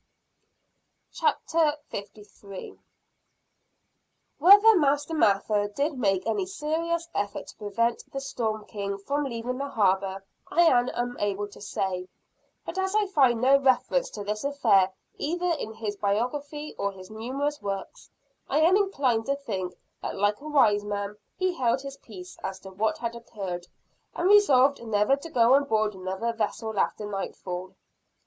CHAPTER 1.13 1.77
LIII. 1.93 1.93
The 1.93 1.93
Wedding 1.93 2.09
Trip 2.09 2.23
and 2.23 2.49
Where 4.39 4.51
Then. 4.53 4.63
Whether 4.63 4.75
Master 4.79 5.13
Mather 5.13 5.67
did 5.67 5.93
make 5.99 6.25
any 6.25 6.47
serious 6.47 7.07
effort 7.13 7.45
to 7.49 7.57
prevent 7.57 8.11
the 8.11 8.19
"Storm 8.19 8.65
King" 8.65 8.97
from 8.97 9.25
leaving 9.25 9.59
the 9.59 9.67
harbor, 9.67 10.25
I 10.49 10.61
am 10.63 10.89
unable 10.95 11.47
to 11.49 11.61
say; 11.61 12.07
but 12.65 12.79
as 12.79 12.95
I 12.95 13.05
find 13.05 13.41
no 13.41 13.59
reference 13.59 14.09
to 14.15 14.23
this 14.23 14.43
affair 14.43 14.91
either 15.19 15.51
in 15.59 15.73
his 15.73 15.97
biography 15.97 16.73
or 16.79 16.91
his 16.91 17.11
numerous 17.11 17.61
works, 17.61 18.09
I 18.49 18.57
am 18.61 18.75
inclined 18.75 19.27
to 19.27 19.35
think 19.35 19.75
that 20.01 20.15
like 20.17 20.41
a 20.41 20.47
wise 20.47 20.83
man, 20.83 21.15
he 21.37 21.53
held 21.53 21.81
his 21.83 21.97
peace 21.97 22.39
as 22.43 22.59
to 22.61 22.71
what 22.71 22.97
had 22.97 23.15
occurred, 23.15 23.67
and 24.15 24.27
resolved 24.27 24.81
never 24.83 25.15
to 25.17 25.29
go 25.29 25.53
on 25.53 25.65
board 25.65 25.93
another 25.93 26.33
vessel 26.33 26.79
after 26.79 27.05
nightfall. 27.05 27.75